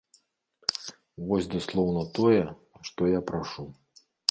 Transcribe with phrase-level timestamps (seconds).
[1.27, 2.41] Вось даслоўна тое,
[2.91, 3.71] што я прашу.